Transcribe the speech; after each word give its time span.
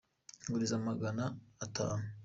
Nguriza 0.45 0.75
magana 0.87 1.23
atanu. 1.65 2.05